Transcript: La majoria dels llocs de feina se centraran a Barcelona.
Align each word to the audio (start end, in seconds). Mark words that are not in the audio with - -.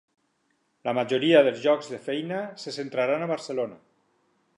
La 0.87 0.93
majoria 0.99 1.43
dels 1.47 1.61
llocs 1.65 1.91
de 1.91 1.99
feina 2.07 2.39
se 2.63 2.73
centraran 2.79 3.27
a 3.27 3.29
Barcelona. 3.33 3.79